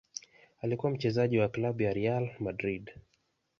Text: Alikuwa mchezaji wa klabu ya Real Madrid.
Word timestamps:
Alikuwa 0.61 0.91
mchezaji 0.91 1.39
wa 1.39 1.47
klabu 1.49 1.81
ya 1.81 1.93
Real 1.93 2.35
Madrid. 2.39 2.91